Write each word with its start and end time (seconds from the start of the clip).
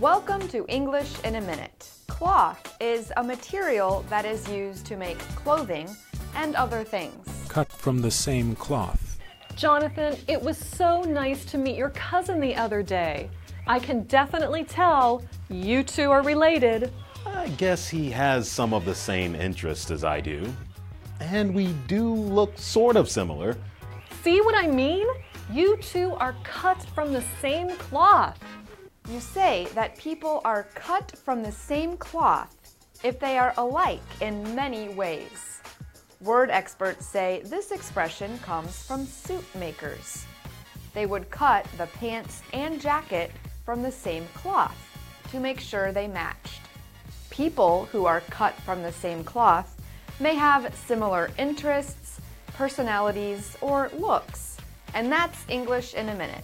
Welcome 0.00 0.46
to 0.48 0.64
English 0.68 1.12
in 1.24 1.36
a 1.36 1.40
Minute. 1.40 1.90
Cloth 2.06 2.76
is 2.80 3.12
a 3.16 3.22
material 3.22 4.04
that 4.08 4.24
is 4.24 4.48
used 4.48 4.86
to 4.86 4.96
make 4.96 5.18
clothing 5.18 5.88
and 6.34 6.54
other 6.54 6.84
things. 6.84 7.26
Cut 7.48 7.70
from 7.72 8.00
the 8.00 8.10
same 8.10 8.54
cloth. 8.54 9.18
Jonathan, 9.56 10.16
it 10.28 10.40
was 10.40 10.58
so 10.58 11.02
nice 11.02 11.44
to 11.46 11.58
meet 11.58 11.76
your 11.76 11.90
cousin 11.90 12.40
the 12.40 12.54
other 12.54 12.82
day. 12.82 13.30
I 13.66 13.78
can 13.78 14.02
definitely 14.04 14.64
tell 14.64 15.22
you 15.48 15.82
two 15.82 16.10
are 16.10 16.22
related. 16.22 16.92
I 17.24 17.48
guess 17.48 17.88
he 17.88 18.10
has 18.10 18.50
some 18.50 18.74
of 18.74 18.84
the 18.84 18.94
same 18.94 19.34
interests 19.34 19.90
as 19.90 20.04
I 20.04 20.20
do. 20.20 20.52
And 21.20 21.54
we 21.54 21.72
do 21.88 22.12
look 22.12 22.58
sort 22.58 22.96
of 22.96 23.10
similar. 23.10 23.56
See 24.22 24.40
what 24.42 24.54
I 24.54 24.66
mean? 24.66 25.06
You 25.52 25.76
two 25.76 26.12
are 26.14 26.34
cut 26.42 26.82
from 26.94 27.12
the 27.12 27.22
same 27.40 27.70
cloth. 27.76 28.38
You 29.08 29.20
say 29.20 29.68
that 29.74 29.96
people 29.96 30.40
are 30.44 30.64
cut 30.74 31.16
from 31.16 31.44
the 31.44 31.52
same 31.52 31.96
cloth 31.96 32.56
if 33.04 33.20
they 33.20 33.38
are 33.38 33.54
alike 33.56 34.02
in 34.20 34.56
many 34.56 34.88
ways. 34.88 35.60
Word 36.20 36.50
experts 36.50 37.06
say 37.06 37.42
this 37.44 37.70
expression 37.70 38.38
comes 38.38 38.82
from 38.82 39.06
suit 39.06 39.44
makers. 39.54 40.26
They 40.94 41.06
would 41.06 41.30
cut 41.30 41.64
the 41.78 41.86
pants 41.86 42.42
and 42.52 42.80
jacket 42.80 43.30
from 43.64 43.82
the 43.82 43.92
same 43.92 44.26
cloth 44.34 44.76
to 45.30 45.38
make 45.38 45.60
sure 45.60 45.92
they 45.92 46.08
matched. 46.08 46.60
People 47.30 47.84
who 47.92 48.04
are 48.04 48.20
cut 48.30 48.54
from 48.62 48.82
the 48.82 48.92
same 48.92 49.22
cloth 49.22 49.80
may 50.18 50.34
have 50.34 50.74
similar 50.74 51.30
interests, 51.38 52.20
personalities, 52.54 53.56
or 53.60 53.90
looks. 53.96 54.55
And 54.96 55.12
that's 55.12 55.38
English 55.50 55.92
in 55.92 56.08
a 56.08 56.14
minute. 56.14 56.42